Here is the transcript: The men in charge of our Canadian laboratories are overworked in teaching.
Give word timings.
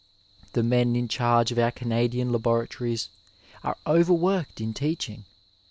The 0.53 0.63
men 0.63 0.95
in 0.95 1.07
charge 1.07 1.51
of 1.51 1.59
our 1.59 1.69
Canadian 1.69 2.31
laboratories 2.31 3.09
are 3.63 3.77
overworked 3.85 4.59
in 4.59 4.73
teaching. 4.73 5.25